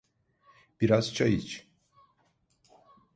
[0.81, 1.67] Biraz çay iç.